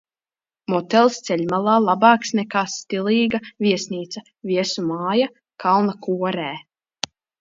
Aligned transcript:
Motelis 0.73 1.17
ceļmalā 1.27 1.75
labāks 1.87 2.33
nekā 2.39 2.63
stilīga 2.77 3.41
viesnīca, 3.67 4.25
viesu 4.53 4.87
māja 4.89 5.29
kalna 5.67 5.97
korē. 6.09 6.49